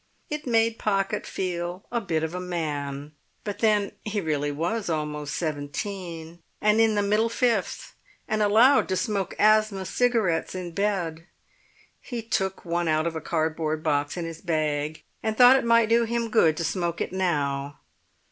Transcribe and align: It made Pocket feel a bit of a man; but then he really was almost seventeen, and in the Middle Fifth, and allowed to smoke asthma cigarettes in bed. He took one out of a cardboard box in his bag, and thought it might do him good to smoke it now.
It 0.31 0.47
made 0.47 0.79
Pocket 0.79 1.27
feel 1.27 1.85
a 1.91 2.01
bit 2.01 2.23
of 2.23 2.33
a 2.33 2.39
man; 2.39 3.11
but 3.43 3.59
then 3.59 3.91
he 4.03 4.19
really 4.19 4.51
was 4.51 4.89
almost 4.89 5.35
seventeen, 5.35 6.39
and 6.59 6.81
in 6.81 6.95
the 6.95 7.03
Middle 7.03 7.29
Fifth, 7.29 7.93
and 8.27 8.41
allowed 8.41 8.89
to 8.89 8.97
smoke 8.97 9.35
asthma 9.37 9.85
cigarettes 9.85 10.55
in 10.55 10.71
bed. 10.71 11.27
He 11.99 12.23
took 12.23 12.65
one 12.65 12.87
out 12.87 13.05
of 13.05 13.15
a 13.15 13.21
cardboard 13.21 13.83
box 13.83 14.17
in 14.17 14.25
his 14.25 14.41
bag, 14.41 15.03
and 15.21 15.37
thought 15.37 15.55
it 15.57 15.63
might 15.65 15.89
do 15.89 16.05
him 16.05 16.31
good 16.31 16.57
to 16.57 16.63
smoke 16.63 16.99
it 16.99 17.13
now. 17.13 17.77